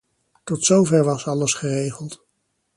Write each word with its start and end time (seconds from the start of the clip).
Tot 0.43 0.63
zover 0.65 1.03
was 1.03 1.27
alles 1.27 1.53
geregeld. 1.53 2.25